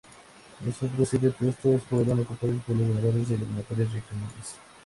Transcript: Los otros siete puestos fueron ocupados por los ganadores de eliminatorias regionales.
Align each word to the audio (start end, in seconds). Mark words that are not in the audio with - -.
Los 0.65 0.81
otros 0.81 1.09
siete 1.09 1.29
puestos 1.29 1.83
fueron 1.83 2.21
ocupados 2.21 2.55
por 2.65 2.75
los 2.75 2.87
ganadores 2.87 3.29
de 3.29 3.35
eliminatorias 3.35 3.93
regionales. 3.93 4.55